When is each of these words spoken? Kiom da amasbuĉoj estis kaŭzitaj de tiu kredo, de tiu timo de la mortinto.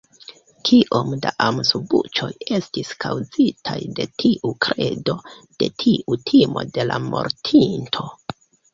Kiom 0.69 1.11
da 1.25 1.33
amasbuĉoj 1.47 2.29
estis 2.57 2.91
kaŭzitaj 3.05 3.77
de 4.01 4.09
tiu 4.25 4.53
kredo, 4.69 5.19
de 5.63 5.73
tiu 5.87 6.21
timo 6.35 6.69
de 6.81 6.91
la 6.93 7.03
mortinto. 7.09 8.13